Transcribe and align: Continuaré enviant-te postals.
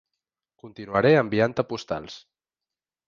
Continuaré 0.63 1.11
enviant-te 1.19 1.67
postals. 1.75 2.17